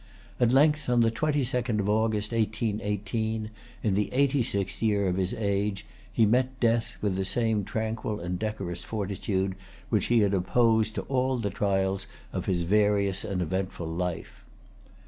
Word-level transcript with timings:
At 0.39 0.51
length, 0.51 0.89
on 0.89 1.01
the 1.01 1.11
twenty 1.11 1.43
second 1.43 1.79
of 1.79 1.87
August, 1.87 2.31
1818, 2.31 3.51
in 3.83 3.93
the 3.93 4.11
eighty 4.11 4.41
sixth 4.41 4.81
year 4.81 5.07
of 5.07 5.17
his 5.17 5.31
age, 5.35 5.85
he 6.11 6.25
met 6.25 6.59
death 6.59 6.97
with 7.03 7.15
the 7.15 7.23
same 7.23 7.63
tranquil 7.63 8.19
and 8.19 8.39
decorous 8.39 8.83
fortitude 8.83 9.53
which 9.89 10.07
he 10.07 10.21
had 10.21 10.33
opposed 10.33 10.95
to 10.95 11.03
all 11.03 11.37
the 11.37 11.51
trials 11.51 12.07
of 12.33 12.47
his 12.47 12.63
various 12.63 13.23
and 13.23 13.43
eventful 13.43 13.85
life. 13.85 14.43